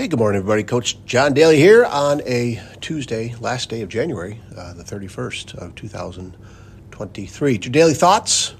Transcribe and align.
Hey, 0.00 0.08
good 0.08 0.18
morning, 0.18 0.38
everybody. 0.38 0.62
Coach 0.62 0.96
John 1.04 1.34
Daly 1.34 1.58
here 1.58 1.84
on 1.84 2.22
a 2.22 2.58
Tuesday, 2.80 3.34
last 3.38 3.68
day 3.68 3.82
of 3.82 3.90
January, 3.90 4.40
uh, 4.56 4.72
the 4.72 4.82
31st 4.82 5.56
of 5.56 5.74
2023. 5.74 7.52
Your 7.52 7.58
daily 7.60 7.92
thoughts. 7.92 8.54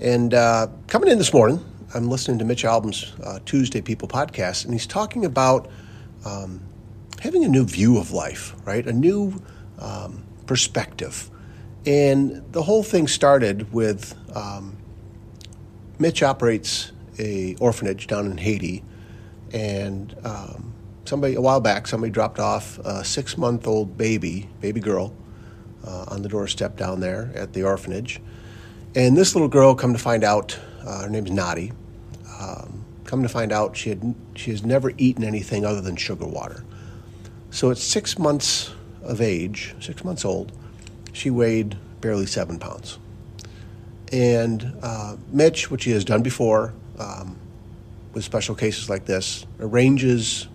And 0.00 0.34
uh, 0.34 0.66
coming 0.88 1.08
in 1.08 1.18
this 1.18 1.32
morning, 1.32 1.64
I'm 1.94 2.08
listening 2.08 2.40
to 2.40 2.44
Mitch 2.44 2.64
Albom's 2.64 3.12
uh, 3.22 3.38
Tuesday 3.44 3.80
People 3.80 4.08
podcast, 4.08 4.64
and 4.64 4.74
he's 4.74 4.88
talking 4.88 5.24
about 5.24 5.70
um, 6.24 6.60
having 7.20 7.44
a 7.44 7.48
new 7.48 7.64
view 7.64 7.96
of 7.96 8.10
life, 8.10 8.56
right? 8.64 8.84
A 8.84 8.92
new 8.92 9.40
um, 9.78 10.24
perspective. 10.46 11.30
And 11.86 12.52
the 12.52 12.62
whole 12.62 12.82
thing 12.82 13.06
started 13.06 13.72
with 13.72 14.16
um, 14.36 14.76
Mitch 16.00 16.24
operates 16.24 16.90
a 17.16 17.54
orphanage 17.60 18.08
down 18.08 18.26
in 18.26 18.38
Haiti, 18.38 18.82
and 19.52 20.14
um, 20.24 20.72
somebody 21.04 21.34
a 21.34 21.40
while 21.40 21.60
back 21.60 21.86
somebody 21.86 22.10
dropped 22.10 22.38
off 22.38 22.78
a 22.80 23.04
six 23.04 23.36
month 23.36 23.66
old 23.66 23.96
baby 23.96 24.48
baby 24.60 24.80
girl 24.80 25.14
uh, 25.86 26.04
on 26.08 26.22
the 26.22 26.28
doorstep 26.28 26.76
down 26.76 27.00
there 27.00 27.30
at 27.34 27.52
the 27.52 27.62
orphanage, 27.62 28.20
and 28.94 29.16
this 29.16 29.34
little 29.34 29.48
girl 29.48 29.74
come 29.74 29.92
to 29.92 29.98
find 29.98 30.24
out 30.24 30.58
uh, 30.84 31.02
her 31.02 31.10
name's 31.10 31.30
Nadi. 31.30 31.72
Um, 32.40 32.84
come 33.04 33.22
to 33.22 33.28
find 33.28 33.50
out 33.52 33.76
she 33.76 33.88
had 33.88 34.14
she 34.36 34.50
has 34.50 34.62
never 34.62 34.92
eaten 34.96 35.24
anything 35.24 35.64
other 35.64 35.80
than 35.80 35.96
sugar 35.96 36.26
water. 36.26 36.64
So 37.50 37.70
at 37.70 37.78
six 37.78 38.18
months 38.18 38.72
of 39.02 39.20
age, 39.20 39.74
six 39.80 40.04
months 40.04 40.24
old, 40.24 40.52
she 41.12 41.30
weighed 41.30 41.76
barely 42.00 42.26
seven 42.26 42.58
pounds. 42.58 42.98
And 44.12 44.74
uh, 44.82 45.16
Mitch, 45.32 45.70
which 45.70 45.84
he 45.84 45.90
has 45.90 46.04
done 46.04 46.22
before 46.22 46.72
um, 46.98 47.39
with 48.12 48.24
special 48.24 48.54
cases 48.54 48.90
like 48.90 49.04
this, 49.04 49.46
arranges, 49.60 50.48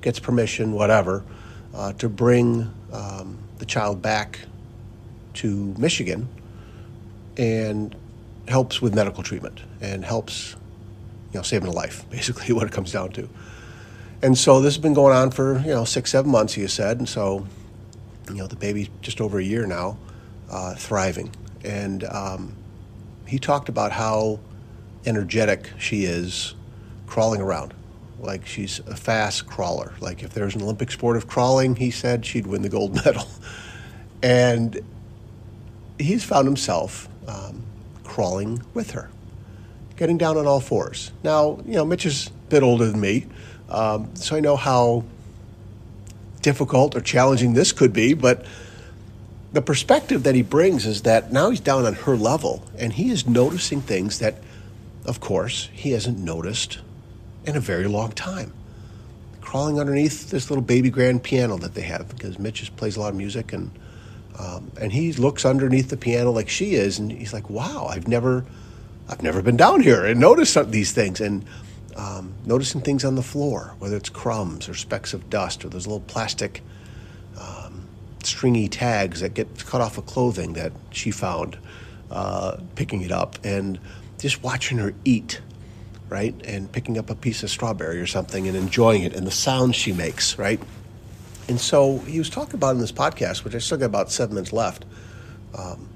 gets 0.00 0.18
permission, 0.18 0.72
whatever, 0.72 1.24
uh, 1.74 1.92
to 1.94 2.08
bring 2.08 2.72
um, 2.92 3.38
the 3.58 3.66
child 3.66 4.00
back 4.00 4.40
to 5.34 5.74
Michigan 5.78 6.28
and 7.36 7.94
helps 8.48 8.80
with 8.80 8.94
medical 8.94 9.22
treatment 9.22 9.60
and 9.80 10.04
helps, 10.04 10.54
you 11.32 11.38
know, 11.38 11.42
saving 11.42 11.68
a 11.68 11.72
life, 11.72 12.04
basically 12.10 12.54
what 12.54 12.66
it 12.66 12.72
comes 12.72 12.92
down 12.92 13.10
to. 13.12 13.28
And 14.22 14.36
so 14.36 14.60
this 14.60 14.74
has 14.74 14.82
been 14.82 14.94
going 14.94 15.14
on 15.14 15.30
for, 15.30 15.58
you 15.58 15.74
know, 15.74 15.84
six, 15.84 16.10
seven 16.10 16.30
months, 16.30 16.54
he 16.54 16.66
said. 16.66 16.98
And 16.98 17.08
so, 17.08 17.46
you 18.28 18.36
know, 18.36 18.46
the 18.46 18.56
baby's 18.56 18.88
just 19.02 19.20
over 19.20 19.38
a 19.38 19.44
year 19.44 19.66
now, 19.66 19.98
uh, 20.50 20.74
thriving. 20.74 21.30
And 21.64 22.04
um, 22.04 22.56
he 23.26 23.38
talked 23.38 23.68
about 23.68 23.92
how 23.92 24.40
energetic 25.04 25.70
she 25.78 26.04
is 26.04 26.54
crawling 27.06 27.40
around. 27.40 27.74
Like 28.18 28.46
she's 28.46 28.80
a 28.80 28.96
fast 28.96 29.46
crawler. 29.46 29.94
Like 30.00 30.22
if 30.22 30.32
there's 30.32 30.54
an 30.54 30.62
Olympic 30.62 30.90
sport 30.90 31.16
of 31.16 31.26
crawling, 31.26 31.76
he 31.76 31.90
said 31.90 32.24
she'd 32.24 32.46
win 32.46 32.62
the 32.62 32.68
gold 32.68 32.94
medal. 33.04 33.26
And 34.22 34.80
he's 35.98 36.24
found 36.24 36.46
himself 36.46 37.08
um, 37.28 37.62
crawling 38.04 38.62
with 38.74 38.92
her, 38.92 39.10
getting 39.96 40.18
down 40.18 40.36
on 40.36 40.46
all 40.46 40.60
fours. 40.60 41.12
Now, 41.22 41.60
you 41.66 41.74
know, 41.74 41.84
Mitch 41.84 42.06
is 42.06 42.28
a 42.28 42.50
bit 42.50 42.62
older 42.62 42.86
than 42.86 43.00
me, 43.00 43.26
um, 43.68 44.14
so 44.14 44.36
I 44.36 44.40
know 44.40 44.56
how 44.56 45.04
difficult 46.42 46.94
or 46.94 47.00
challenging 47.00 47.54
this 47.54 47.72
could 47.72 47.92
be, 47.92 48.14
but 48.14 48.46
the 49.52 49.62
perspective 49.62 50.22
that 50.24 50.34
he 50.34 50.42
brings 50.42 50.86
is 50.86 51.02
that 51.02 51.32
now 51.32 51.50
he's 51.50 51.60
down 51.60 51.84
on 51.84 51.94
her 51.94 52.16
level 52.16 52.62
and 52.78 52.92
he 52.92 53.10
is 53.10 53.26
noticing 53.26 53.80
things 53.80 54.18
that, 54.18 54.36
of 55.04 55.18
course, 55.20 55.70
he 55.72 55.92
hasn't 55.92 56.18
noticed 56.18 56.78
in 57.46 57.56
a 57.56 57.60
very 57.60 57.86
long 57.86 58.12
time. 58.12 58.52
Crawling 59.40 59.78
underneath 59.78 60.30
this 60.30 60.50
little 60.50 60.64
baby 60.64 60.90
grand 60.90 61.22
piano 61.22 61.56
that 61.58 61.74
they 61.74 61.82
have 61.82 62.08
because 62.08 62.38
Mitch 62.38 62.60
just 62.60 62.76
plays 62.76 62.96
a 62.96 63.00
lot 63.00 63.10
of 63.10 63.16
music 63.16 63.52
and 63.52 63.70
um, 64.38 64.70
and 64.78 64.92
he 64.92 65.12
looks 65.14 65.46
underneath 65.46 65.88
the 65.88 65.96
piano 65.96 66.30
like 66.30 66.48
she 66.48 66.74
is 66.74 66.98
and 66.98 67.10
he's 67.10 67.32
like, 67.32 67.48
"Wow, 67.48 67.86
I've 67.88 68.06
never, 68.06 68.44
I've 69.08 69.22
never 69.22 69.40
been 69.40 69.56
down 69.56 69.80
here 69.80 70.04
and 70.04 70.20
noticed 70.20 70.52
some, 70.52 70.70
these 70.70 70.92
things." 70.92 71.20
And 71.20 71.46
um, 71.96 72.34
noticing 72.44 72.82
things 72.82 73.04
on 73.04 73.14
the 73.14 73.22
floor, 73.22 73.74
whether 73.78 73.96
it's 73.96 74.10
crumbs 74.10 74.68
or 74.68 74.74
specks 74.74 75.14
of 75.14 75.30
dust 75.30 75.64
or 75.64 75.70
those 75.70 75.86
little 75.86 76.00
plastic 76.00 76.62
um, 77.40 77.88
stringy 78.22 78.68
tags 78.68 79.20
that 79.20 79.32
get 79.32 79.64
cut 79.64 79.80
off 79.80 79.96
of 79.96 80.04
clothing 80.04 80.52
that 80.52 80.72
she 80.90 81.10
found 81.10 81.56
uh, 82.10 82.58
picking 82.74 83.00
it 83.00 83.12
up, 83.12 83.38
and 83.42 83.78
just 84.18 84.42
watching 84.42 84.76
her 84.78 84.92
eat, 85.04 85.40
right? 86.08 86.34
And 86.44 86.70
picking 86.70 86.98
up 86.98 87.10
a 87.10 87.14
piece 87.14 87.42
of 87.42 87.50
strawberry 87.50 88.00
or 88.00 88.06
something 88.06 88.46
and 88.46 88.56
enjoying 88.56 89.02
it 89.02 89.14
and 89.14 89.26
the 89.26 89.32
sounds 89.32 89.76
she 89.76 89.92
makes, 89.92 90.38
right? 90.38 90.60
And 91.48 91.60
so 91.60 91.98
he 91.98 92.18
was 92.18 92.30
talking 92.30 92.54
about 92.54 92.74
in 92.74 92.80
this 92.80 92.92
podcast, 92.92 93.44
which 93.44 93.54
I 93.54 93.58
still 93.58 93.78
got 93.78 93.86
about 93.86 94.10
seven 94.10 94.34
minutes 94.34 94.52
left, 94.52 94.84
um, 95.56 95.88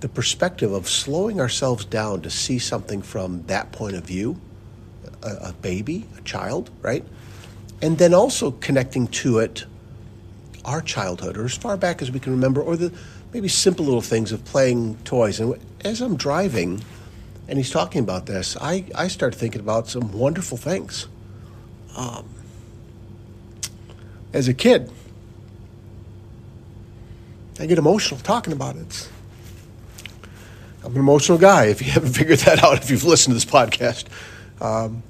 the 0.00 0.08
perspective 0.08 0.72
of 0.72 0.88
slowing 0.88 1.40
ourselves 1.40 1.84
down 1.84 2.22
to 2.22 2.30
see 2.30 2.58
something 2.58 3.02
from 3.02 3.42
that 3.46 3.72
point 3.72 3.96
of 3.96 4.04
view 4.04 4.40
a, 5.22 5.48
a 5.48 5.52
baby, 5.54 6.06
a 6.16 6.20
child, 6.22 6.70
right? 6.82 7.04
And 7.82 7.98
then 7.98 8.14
also 8.14 8.52
connecting 8.52 9.08
to 9.08 9.38
it 9.38 9.64
our 10.64 10.82
childhood 10.82 11.36
or 11.36 11.44
as 11.44 11.56
far 11.56 11.76
back 11.76 12.02
as 12.02 12.10
we 12.10 12.20
can 12.20 12.32
remember, 12.32 12.60
or 12.60 12.76
the 12.76 12.92
maybe 13.32 13.48
simple 13.48 13.84
little 13.84 14.02
things 14.02 14.32
of 14.32 14.44
playing 14.44 14.96
toys. 15.04 15.40
And 15.40 15.58
as 15.84 16.00
I'm 16.00 16.16
driving 16.16 16.82
and 17.48 17.58
he's 17.58 17.70
talking 17.70 18.02
about 18.02 18.26
this, 18.26 18.56
I, 18.60 18.84
I 18.94 19.08
start 19.08 19.34
thinking 19.34 19.60
about 19.60 19.88
some 19.88 20.12
wonderful 20.12 20.58
things. 20.58 21.08
Um, 21.96 22.28
as 24.32 24.48
a 24.48 24.54
kid, 24.54 24.92
I 27.58 27.66
get 27.66 27.78
emotional 27.78 28.20
talking 28.20 28.52
about 28.52 28.76
it. 28.76 29.08
I'm 30.84 30.92
an 30.92 30.98
emotional 30.98 31.38
guy, 31.38 31.66
if 31.66 31.84
you 31.84 31.90
haven't 31.92 32.12
figured 32.12 32.38
that 32.40 32.62
out, 32.62 32.76
if 32.76 32.90
you've 32.90 33.04
listened 33.04 33.32
to 33.32 33.44
this 33.44 33.50
podcast. 33.50 34.04
Um, 34.60 35.02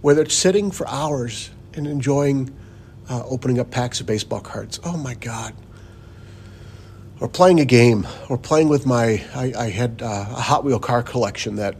whether 0.00 0.22
it's 0.22 0.34
sitting 0.34 0.70
for 0.70 0.88
hours 0.88 1.50
and 1.74 1.86
enjoying 1.86 2.54
uh, 3.08 3.22
opening 3.26 3.60
up 3.60 3.70
packs 3.70 4.00
of 4.00 4.06
baseball 4.06 4.40
cards. 4.40 4.80
Oh 4.82 4.96
my 4.96 5.14
God. 5.14 5.54
Or 7.18 7.28
playing 7.28 7.60
a 7.60 7.64
game, 7.64 8.06
or 8.28 8.36
playing 8.36 8.68
with 8.68 8.84
my. 8.84 9.24
I, 9.34 9.52
I 9.56 9.70
had 9.70 10.02
uh, 10.02 10.26
a 10.28 10.40
Hot 10.40 10.64
Wheel 10.64 10.78
car 10.78 11.02
collection 11.02 11.56
that, 11.56 11.76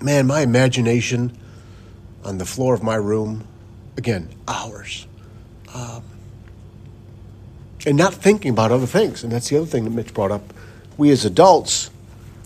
man, 0.00 0.26
my 0.26 0.40
imagination 0.42 1.36
on 2.24 2.38
the 2.38 2.44
floor 2.44 2.72
of 2.72 2.82
my 2.82 2.94
room, 2.94 3.46
again, 3.96 4.28
hours. 4.46 5.06
Um, 5.74 6.02
and 7.84 7.96
not 7.96 8.14
thinking 8.14 8.52
about 8.52 8.70
other 8.70 8.86
things. 8.86 9.24
And 9.24 9.32
that's 9.32 9.48
the 9.48 9.56
other 9.56 9.66
thing 9.66 9.84
that 9.84 9.90
Mitch 9.90 10.14
brought 10.14 10.30
up. 10.30 10.54
We 10.96 11.10
as 11.10 11.24
adults, 11.24 11.90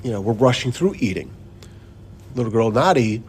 you 0.02 0.10
know, 0.10 0.20
we're 0.20 0.32
rushing 0.32 0.72
through 0.72 0.94
eating. 0.98 1.30
Little 2.34 2.52
girl 2.52 2.70
Nadi 2.72 3.22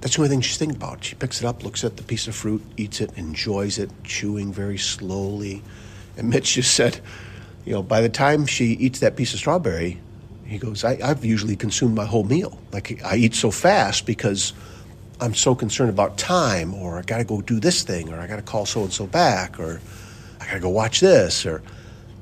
that's 0.00 0.16
the 0.16 0.22
only 0.22 0.30
thing 0.30 0.40
she's 0.40 0.56
thinking 0.56 0.76
about. 0.76 1.04
She 1.04 1.14
picks 1.14 1.40
it 1.40 1.46
up, 1.46 1.62
looks 1.62 1.84
at 1.84 1.96
the 1.96 2.02
piece 2.02 2.26
of 2.26 2.34
fruit, 2.34 2.62
eats 2.76 3.00
it, 3.00 3.12
enjoys 3.16 3.78
it, 3.78 3.90
chewing 4.02 4.52
very 4.52 4.78
slowly. 4.78 5.62
And 6.16 6.30
Mitch 6.30 6.54
just 6.54 6.74
said, 6.74 7.00
you 7.70 7.76
know, 7.76 7.84
by 7.84 8.00
the 8.00 8.08
time 8.08 8.46
she 8.46 8.72
eats 8.72 8.98
that 8.98 9.14
piece 9.14 9.32
of 9.32 9.38
strawberry, 9.38 10.00
he 10.44 10.58
goes, 10.58 10.82
I, 10.82 10.96
have 11.06 11.24
usually 11.24 11.54
consumed 11.54 11.94
my 11.94 12.04
whole 12.04 12.24
meal. 12.24 12.60
Like 12.72 13.00
I 13.04 13.14
eat 13.14 13.32
so 13.32 13.52
fast 13.52 14.06
because 14.06 14.52
I'm 15.20 15.34
so 15.34 15.54
concerned 15.54 15.90
about 15.90 16.18
time, 16.18 16.74
or 16.74 16.98
I 16.98 17.02
got 17.02 17.18
to 17.18 17.24
go 17.24 17.40
do 17.40 17.60
this 17.60 17.84
thing, 17.84 18.12
or 18.12 18.18
I 18.18 18.26
got 18.26 18.36
to 18.36 18.42
call 18.42 18.66
so 18.66 18.82
and 18.82 18.92
so 18.92 19.06
back, 19.06 19.60
or 19.60 19.80
I 20.40 20.46
got 20.46 20.54
to 20.54 20.58
go 20.58 20.68
watch 20.68 20.98
this, 20.98 21.46
or. 21.46 21.62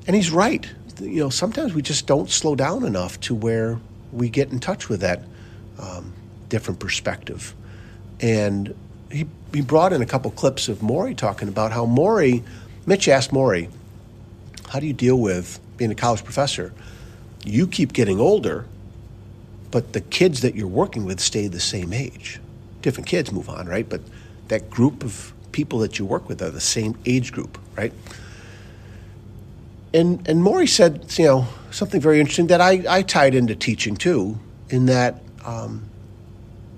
And 0.05 0.15
he's 0.15 0.29
right. 0.29 0.69
You 1.01 1.21
know, 1.21 1.29
sometimes 1.31 1.73
we 1.73 1.81
just 1.81 2.05
don't 2.05 2.29
slow 2.29 2.53
down 2.53 2.85
enough 2.85 3.19
to 3.21 3.33
where 3.33 3.79
we 4.11 4.29
get 4.29 4.51
in 4.51 4.59
touch 4.59 4.87
with 4.87 5.01
that 5.01 5.23
um, 5.79 6.13
different 6.47 6.79
perspective. 6.79 7.55
And 8.19 8.75
he, 9.11 9.25
he 9.51 9.61
brought 9.61 9.93
in 9.93 10.03
a 10.03 10.05
couple 10.05 10.29
clips 10.29 10.69
of 10.69 10.77
Morrie 10.77 11.17
talking 11.17 11.47
about 11.47 11.71
how 11.71 11.87
Morrie, 11.87 12.43
Mitch 12.85 13.07
asked 13.07 13.31
Morrie, 13.31 13.71
how 14.69 14.79
do 14.79 14.85
you 14.85 14.93
deal 14.93 15.17
with 15.17 15.59
being 15.77 15.91
a 15.91 15.95
college 15.95 16.23
professor? 16.23 16.71
You 17.43 17.67
keep 17.67 17.91
getting 17.91 18.19
older, 18.19 18.65
but 19.71 19.93
the 19.93 20.01
kids 20.01 20.41
that 20.41 20.55
you're 20.55 20.67
working 20.67 21.05
with 21.05 21.19
stay 21.19 21.47
the 21.47 21.59
same 21.59 21.91
age. 21.91 22.39
Different 22.83 23.07
kids 23.07 23.31
move 23.31 23.49
on, 23.49 23.67
right? 23.67 23.89
But 23.89 24.01
that 24.47 24.69
group 24.69 25.03
of 25.03 25.33
people 25.51 25.79
that 25.79 25.97
you 25.97 26.05
work 26.05 26.29
with 26.29 26.41
are 26.43 26.51
the 26.51 26.61
same 26.61 26.95
age 27.07 27.31
group, 27.31 27.57
right? 27.75 27.91
And 29.91 30.27
and 30.29 30.43
Morrie 30.43 30.69
said, 30.69 31.11
you 31.17 31.25
know, 31.25 31.47
something 31.71 31.99
very 31.99 32.19
interesting 32.19 32.47
that 32.47 32.61
I, 32.61 32.83
I 32.87 33.01
tied 33.01 33.33
into 33.33 33.55
teaching 33.55 33.97
too, 33.97 34.37
in 34.69 34.85
that 34.85 35.23
um, 35.43 35.89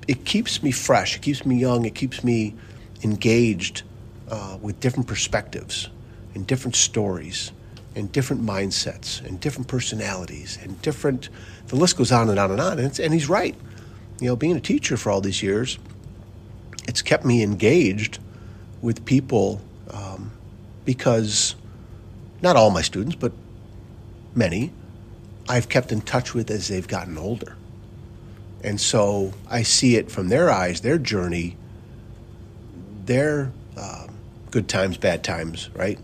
it 0.08 0.24
keeps 0.24 0.64
me 0.64 0.72
fresh, 0.72 1.18
it 1.18 1.22
keeps 1.22 1.46
me 1.46 1.58
young, 1.58 1.84
it 1.84 1.94
keeps 1.94 2.24
me 2.24 2.56
engaged 3.04 3.84
uh, 4.30 4.58
with 4.62 4.80
different 4.80 5.08
perspectives 5.08 5.90
and 6.34 6.48
different 6.48 6.78
stories 6.78 7.52
and 7.96 8.12
different 8.12 8.44
mindsets 8.44 9.24
and 9.26 9.40
different 9.40 9.68
personalities 9.68 10.58
and 10.62 10.82
different. 10.82 11.30
The 11.68 11.76
list 11.76 11.98
goes 11.98 12.12
on 12.12 12.30
and 12.30 12.40
on 12.40 12.52
and 12.52 12.62
on. 12.62 12.80
And, 12.80 13.00
and 13.00 13.14
he's 13.14 13.30
right. 13.30 13.56
You 14.20 14.28
know, 14.28 14.36
being 14.36 14.56
a 14.56 14.62
teacher 14.62 14.98
for 14.98 15.12
all 15.12 15.22
these 15.22 15.42
years, 15.42 15.78
it's 16.88 17.02
kept 17.02 17.26
me 17.26 17.44
engaged 17.44 18.20
with 18.82 19.06
people 19.06 19.62
um, 19.90 20.32
because 20.86 21.56
not 22.42 22.56
all 22.56 22.70
my 22.72 22.82
students, 22.82 23.16
but 23.16 23.34
many, 24.34 24.72
I've 25.48 25.70
kept 25.70 25.92
in 25.92 26.02
touch 26.02 26.34
with 26.34 26.50
as 26.50 26.68
they've 26.68 26.88
gotten 26.88 27.18
older. 27.18 27.56
And 28.64 28.80
so 28.80 29.34
I 29.50 29.64
see 29.64 29.96
it 29.96 30.12
from 30.12 30.30
their 30.30 30.50
eyes, 30.50 30.82
their 30.82 30.98
journey, 30.98 31.58
their 33.06 33.52
uh, 33.76 34.08
good 34.52 34.68
times, 34.68 34.98
bad 34.98 35.24
times, 35.24 35.70
right? 35.74 36.00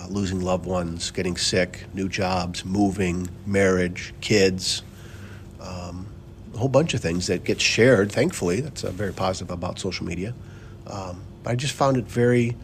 Uh, 0.00 0.06
losing 0.08 0.40
loved 0.40 0.64
ones, 0.64 1.10
getting 1.10 1.36
sick, 1.36 1.84
new 1.92 2.08
jobs, 2.08 2.64
moving, 2.64 3.28
marriage, 3.44 4.14
kids, 4.22 4.82
um, 5.60 6.06
a 6.54 6.58
whole 6.58 6.68
bunch 6.68 6.94
of 6.94 7.00
things 7.00 7.26
that 7.26 7.44
get 7.44 7.60
shared, 7.60 8.10
thankfully. 8.10 8.60
That's 8.60 8.82
uh, 8.82 8.90
very 8.90 9.12
positive 9.12 9.50
about 9.50 9.78
social 9.78 10.06
media. 10.06 10.32
Um, 10.86 11.20
but 11.42 11.50
I 11.50 11.54
just 11.54 11.74
found 11.74 11.98
it 11.98 12.06
very 12.06 12.56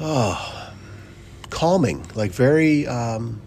oh, 0.00 0.72
calming, 1.50 2.06
like 2.14 2.30
very. 2.30 2.86
Um, 2.86 3.42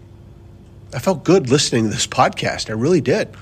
I 0.94 0.98
felt 0.98 1.24
good 1.24 1.48
listening 1.48 1.84
to 1.84 1.90
this 1.90 2.06
podcast. 2.06 2.70
I 2.70 2.74
really 2.74 3.00
did. 3.00 3.34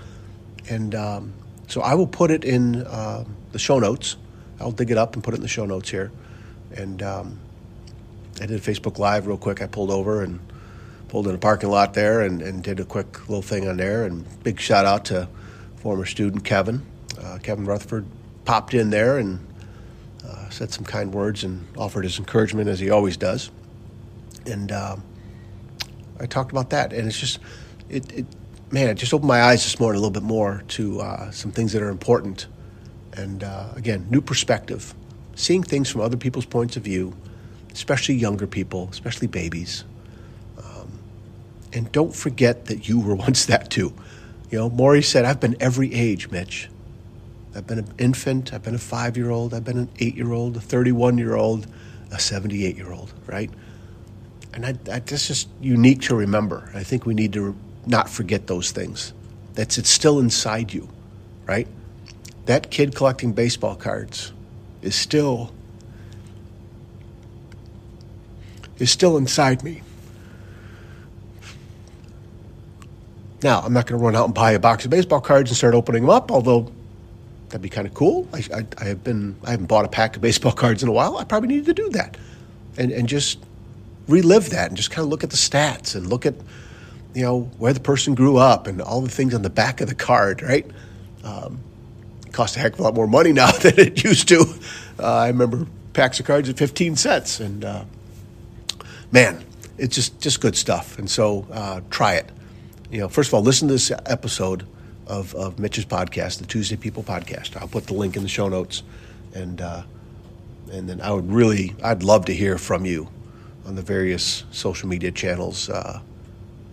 And 0.71 0.95
um, 0.95 1.33
so 1.67 1.83
I 1.83 1.95
will 1.95 2.07
put 2.07 2.31
it 2.31 2.45
in 2.45 2.87
uh, 2.87 3.25
the 3.53 3.59
show 3.59 3.79
notes. 3.79 4.17
I'll 4.59 4.73
dig 4.73 4.91
it 4.91 4.97
up 4.97 5.15
and 5.15 5.25
put 5.25 5.35
it 5.35 5.39
in 5.39 5.43
the 5.43 5.49
show 5.49 5.67
notes 5.67 5.91
here. 5.91 6.13
And 6.75 7.03
um, 7.03 7.41
I 8.41 8.47
did 8.47 8.63
Facebook 8.63 8.99
Live 8.99 9.27
real 9.27 9.37
quick. 9.37 9.61
I 9.61 9.67
pulled 9.67 9.91
over 9.91 10.23
and 10.23 10.41
pulled 11.09 11.29
in 11.29 11.35
a 11.35 11.39
parking 11.39 11.69
lot 11.71 11.95
there 11.95 12.21
and, 12.21 12.41
and 12.41 12.63
did 12.63 12.81
a 12.81 12.85
quick 12.85 13.29
little 13.29 13.43
thing 13.43 13.69
on 13.69 13.77
there. 13.77 14.05
And 14.05 14.25
big 14.43 14.59
shout 14.61 14.87
out 14.87 15.05
to 15.07 15.29
former 15.77 16.07
student 16.07 16.45
Kevin. 16.45 16.87
Uh, 17.21 17.39
Kevin 17.43 17.67
Rutherford 17.67 18.07
popped 18.45 18.73
in 18.73 18.91
there 18.91 19.19
and 19.19 19.47
uh, 20.27 20.49
said 20.49 20.73
some 20.73 20.85
kind 20.85 21.13
words 21.13 21.45
and 21.45 21.67
offered 21.77 22.05
his 22.05 22.19
encouragement 22.19 22.69
as 22.69 22.81
he 22.81 22.91
always 22.91 23.17
does. 23.17 23.51
And 24.47 24.73
um, 24.73 25.03
I 26.19 26.27
talked 26.27 26.51
about 26.51 26.71
that, 26.71 26.93
and 26.93 27.07
it's 27.07 27.19
just 27.19 27.39
it, 27.89 28.11
it 28.13 28.27
man, 28.71 28.89
it 28.89 28.95
just 28.95 29.13
opened 29.13 29.29
my 29.29 29.43
eyes 29.43 29.65
this 29.65 29.79
morning 29.79 29.99
a 29.99 30.01
little 30.01 30.13
bit 30.13 30.23
more 30.23 30.63
to 30.69 31.01
uh, 31.01 31.31
some 31.31 31.53
things 31.53 31.73
that 31.73 31.83
are 31.83 31.91
important. 31.91 32.47
And 33.13 33.43
uh, 33.45 33.69
again, 33.77 34.07
new 34.11 34.21
perspective, 34.21 34.95
seeing 35.35 35.63
things 35.63 35.91
from 35.91 36.01
other 36.01 36.17
people's 36.17 36.47
points 36.47 36.77
of 36.77 36.85
view, 36.85 37.15
especially 37.73 38.17
younger 38.17 38.47
people, 38.47 38.89
especially 38.91 39.27
babies. 39.27 39.85
Um, 40.59 40.99
and 41.73 41.91
don't 41.93 42.15
forget 42.15 42.67
that 42.67 42.89
you 42.89 43.01
were 43.01 43.15
once 43.27 43.47
that 43.47 43.71
too. 43.71 43.93
You 44.51 44.59
know, 44.59 44.71
Morrie 44.71 45.05
said, 45.05 45.25
I've 45.25 45.41
been 45.41 45.57
every 45.61 45.95
age, 45.95 46.31
Mitch. 46.31 46.69
I've 47.55 47.67
been 47.67 47.79
an 47.79 47.95
infant, 47.99 48.53
I've 48.53 48.63
been 48.63 48.75
a 48.75 48.79
five 48.79 49.17
year 49.17 49.31
old, 49.31 49.55
I've 49.55 49.65
been 49.65 49.79
an 49.79 49.89
eight 49.99 50.17
year 50.17 50.33
old, 50.33 50.57
a 50.57 50.61
31 50.61 51.19
year 51.19 51.35
old, 51.35 51.67
a 52.13 52.19
78 52.19 52.77
year 52.77 52.93
old, 52.93 53.13
right? 53.27 53.51
And 54.53 54.67
I, 54.67 54.71
I, 54.71 54.99
that's 55.01 55.27
just 55.27 55.49
unique 55.61 56.03
to 56.03 56.15
remember. 56.15 56.71
I 56.75 56.83
think 56.83 57.07
we 57.07 57.15
need 57.15 57.33
to 57.35 57.57
not 57.87 58.09
forget 58.09 58.47
those 58.47 58.71
things. 58.71 59.13
That's 59.55 59.79
it's 59.79 59.91
still 59.91 60.21
inside 60.21 60.73
you, 60.73 60.89
right? 61.47 61.69
That 62.47 62.71
kid 62.71 62.95
collecting 62.95 63.33
baseball 63.33 63.77
cards 63.77 64.33
is 64.83 64.95
still 64.95 65.53
is 68.81 68.91
still 68.91 69.17
inside 69.17 69.63
me. 69.63 69.83
Now, 73.43 73.61
I'm 73.61 73.73
not 73.73 73.87
going 73.87 73.99
to 73.99 74.05
run 74.05 74.17
out 74.17 74.27
and 74.27 74.35
buy 74.35 74.53
a 74.53 74.59
box 74.59 74.85
of 74.85 74.91
baseball 74.91 75.21
cards 75.21 75.51
and 75.51 75.57
start 75.57 75.75
opening 75.75 76.03
them 76.03 76.11
up, 76.11 76.31
although 76.31 76.71
that'd 77.49 77.63
be 77.63 77.69
kind 77.69 77.87
of 77.87 77.95
cool. 77.95 78.29
I, 78.33 78.45
I, 78.55 78.67
I, 78.79 78.85
have 78.87 79.05
been 79.05 79.37
I 79.45 79.53
haven't 79.53 79.67
bought 79.67 79.85
a 79.85 79.89
pack 79.89 80.17
of 80.17 80.23
baseball 80.23 80.53
cards 80.65 80.83
in 80.83 80.89
a 80.89 80.93
while. 80.93 81.17
I 81.17 81.25
probably 81.25 81.49
need 81.49 81.67
to 81.67 81.75
do 81.75 81.89
that, 81.91 82.17
and 82.77 82.91
and 82.91 83.09
just 83.09 83.39
relive 84.09 84.51
that 84.51 84.69
and 84.69 84.77
just 84.77 84.91
kind 84.91 85.05
of 85.05 85.11
look 85.11 85.23
at 85.23 85.31
the 85.31 85.37
stats 85.37 85.95
and 85.95 86.09
look 86.09 86.27
at 86.27 86.35
you 87.15 87.23
know, 87.23 87.41
where 87.59 87.73
the 87.73 87.81
person 87.81 88.15
grew 88.15 88.37
up 88.37 88.67
and 88.67 88.81
all 88.81 89.01
the 89.01 89.11
things 89.11 89.35
on 89.35 89.43
the 89.43 89.51
back 89.51 89.81
of 89.81 89.89
the 89.89 89.95
card, 89.95 90.43
right? 90.43 90.67
Um, 91.25 91.61
costs 92.33 92.57
a 92.57 92.61
heck 92.61 92.75
of 92.75 92.81
a 92.81 92.83
lot 92.83 92.95
more 92.95 93.07
money 93.07 93.33
now 93.35 93.51
than 93.51 93.79
it 93.79 94.05
used 94.05 94.29
to. 94.29 94.45
Uh, 94.99 95.15
I 95.15 95.29
remember 95.29 95.67
packs 95.93 96.21
of 96.21 96.27
cards 96.27 96.49
at 96.49 96.57
15 96.57 96.97
cents. 96.97 97.41
And 97.41 97.65
uh, 97.65 97.85
man, 99.13 99.45
it's 99.79 99.95
just, 99.95 100.21
just 100.21 100.41
good 100.41 100.57
stuff. 100.57 100.99
And 100.99 101.11
so 101.11 101.47
uh, 101.53 101.81
try 101.91 102.15
it. 102.15 102.29
You 102.91 103.01
know, 103.01 103.09
first 103.09 103.31
of 103.31 103.35
all, 103.35 103.43
listen 103.43 103.69
to 103.69 103.75
this 103.75 103.91
episode 104.07 104.67
of, 105.07 105.35
of 105.35 105.59
Mitch's 105.59 105.87
podcast, 105.87 106.39
the 106.39 106.47
Tuesday 106.47 106.77
People 106.77 107.03
podcast. 107.03 107.57
I'll 107.57 107.69
put 107.69 107.87
the 107.87 107.95
link 107.95 108.17
in 108.17 108.23
the 108.23 108.29
show 108.29 108.49
notes. 108.49 108.83
And, 109.35 109.61
uh, 109.61 109.83
and 110.73 110.89
then 110.89 111.01
I 111.01 111.11
would 111.13 111.31
really, 111.31 111.75
I'd 111.83 112.03
love 112.03 112.25
to 112.27 112.35
hear 112.35 112.59
from 112.59 112.85
you 112.85 113.09
on 113.67 113.75
the 113.75 113.83
various 113.83 114.45
social 114.51 114.89
media 114.89 115.11
channels. 115.11 115.69
Uh, 115.69 116.01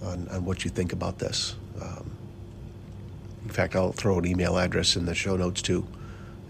on, 0.03 0.27
on 0.29 0.45
what 0.45 0.63
you 0.63 0.71
think 0.71 0.93
about 0.93 1.19
this. 1.19 1.55
Um, 1.81 2.11
in 3.43 3.49
fact, 3.49 3.75
I'll 3.75 3.91
throw 3.91 4.17
an 4.19 4.25
email 4.25 4.57
address 4.57 4.95
in 4.95 5.05
the 5.05 5.15
show 5.15 5.35
notes 5.35 5.61
too, 5.61 5.87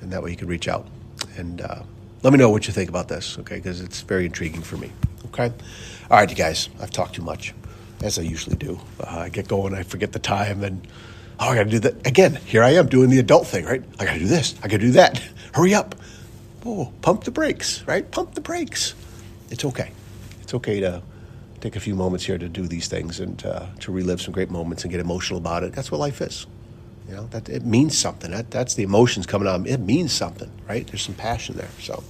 and 0.01 0.12
that 0.12 0.24
way 0.24 0.31
you 0.31 0.38
can 0.38 0.48
reach 0.48 0.68
out 0.68 0.88
and 1.38 1.62
uh, 1.62 1.83
let 2.24 2.33
me 2.33 2.40
know 2.40 2.50
what 2.50 2.68
you 2.68 2.74
think 2.74 2.90
about 2.90 3.07
this, 3.07 3.38
okay? 3.40 3.56
Because 3.56 3.81
it's 3.81 4.01
very 4.01 4.25
intriguing 4.25 4.62
for 4.62 4.78
me, 4.78 4.92
okay? 5.28 5.54
All 6.10 6.18
right, 6.18 6.30
you 6.30 6.36
guys, 6.36 6.70
I've 6.82 6.92
talked 6.92 7.16
too 7.16 7.22
much, 7.22 7.54
as 8.02 8.20
I 8.20 8.24
usually 8.24 8.56
do. 8.56 8.80
Uh, 9.00 9.20
I 9.20 9.30
get 9.30 9.48
going, 9.48 9.74
I 9.74 9.84
forget 9.84 10.12
the 10.12 10.20
time, 10.20 10.64
and 10.64 10.88
oh, 11.40 11.50
I 11.50 11.56
got 11.56 11.64
to 11.64 11.70
do 11.70 11.80
that 11.80 12.06
again. 12.06 12.36
Here 12.46 12.64
I 12.64 12.72
am 12.72 12.88
doing 12.88 13.10
the 13.10 13.20
adult 13.20 13.48
thing, 13.48 13.66
right? 13.66 13.84
I 14.00 14.06
got 14.06 14.14
to 14.14 14.20
do 14.20 14.28
this, 14.28 14.56
I 14.64 14.68
got 14.68 14.80
to 14.80 14.86
do 14.86 14.92
that. 14.92 15.22
Hurry 15.54 15.74
up! 15.74 15.96
Oh, 16.66 16.92
pump 17.02 17.24
the 17.24 17.32
brakes, 17.32 17.84
right? 17.88 18.10
Pump 18.12 18.34
the 18.34 18.42
brakes. 18.42 18.94
It's 19.50 19.64
okay. 19.64 19.92
It's 20.42 20.54
okay 20.54 20.80
to 20.82 21.02
take 21.62 21.76
a 21.76 21.80
few 21.80 21.96
moments 21.96 22.26
here 22.26 22.38
to 22.38 22.50
do 22.50 22.68
these 22.68 22.88
things 22.88 23.20
and 23.20 23.46
uh, 23.46 23.68
to 23.80 23.92
relive 23.92 24.22
some 24.22 24.34
great 24.34 24.50
moments 24.50 24.84
and 24.84 24.92
get 24.92 25.00
emotional 25.00 25.40
about 25.40 25.64
it. 25.64 25.74
That's 25.74 25.92
what 25.92 26.00
life 26.00 26.22
is. 26.22 26.46
You 27.08 27.16
know, 27.16 27.28
that 27.28 27.48
it 27.48 27.66
means 27.66 27.98
something. 27.98 28.32
That, 28.32 28.52
that's 28.52 28.74
the 28.74 28.84
emotions 28.84 29.26
coming 29.26 29.48
on. 29.48 29.66
It 29.66 29.80
means 29.80 30.12
something, 30.12 30.52
right? 30.68 30.86
There's 30.86 31.04
some 31.04 31.16
passion 31.16 31.56
there. 31.56 31.70
So, 31.80 32.04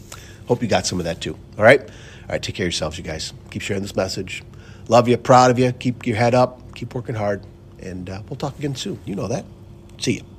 hope 0.47 0.61
you 0.61 0.67
got 0.67 0.87
some 0.87 0.99
of 0.99 1.05
that 1.05 1.21
too. 1.21 1.37
All 1.57 1.63
right? 1.63 1.87
All 2.27 2.33
right, 2.33 2.43
take 2.43 2.55
care 2.55 2.65
of 2.65 2.73
yourselves, 2.73 2.97
you 2.97 3.03
guys. 3.05 3.31
Keep 3.51 3.61
sharing 3.61 3.81
this 3.81 3.95
message. 3.95 4.43
Love 4.89 5.07
you, 5.07 5.17
proud 5.17 5.49
of 5.49 5.57
you. 5.57 5.71
Keep 5.71 6.05
your 6.05 6.17
head 6.17 6.35
up. 6.35 6.75
Keep 6.75 6.93
working 6.93 7.15
hard. 7.15 7.41
And 7.79 8.09
uh, 8.09 8.21
we'll 8.27 8.35
talk 8.35 8.57
again 8.59 8.75
soon. 8.75 8.99
You 9.05 9.15
know 9.15 9.27
that. 9.27 9.45
See 9.97 10.15
you. 10.15 10.36